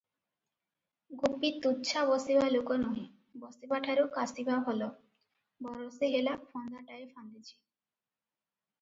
[1.19, 3.05] ଗୋପୀ ତୁଚ୍ଛା ବସିବା ଲୋକ ନୁହେଁ,
[3.45, 4.91] ବସିବାଠାରୁ କାଷିବା ଭଲ,
[5.69, 7.53] ବରଷେ ହେଲା ଫନ୍ଦାଟାଏ ଫାନ୍ଦିଛି।